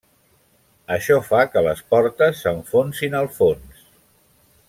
Això 0.95 1.17
fa 1.27 1.41
que 1.55 1.63
les 1.67 1.83
portes 1.93 2.41
s'enfonsin 2.45 3.19
al 3.21 3.31
fons. 3.39 3.87